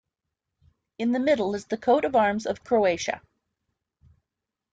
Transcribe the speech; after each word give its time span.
In 0.97 1.11
the 1.11 1.19
middle 1.19 1.53
is 1.53 1.65
the 1.65 1.77
coat 1.77 2.05
of 2.05 2.15
arms 2.15 2.47
of 2.47 2.63
Croatia. 2.63 3.21